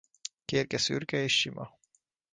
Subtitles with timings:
[0.45, 1.77] Kérge szürke és sima.